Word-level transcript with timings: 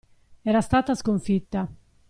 Era 0.41 0.61
stata 0.61 0.95
sconfitta. 0.95 1.71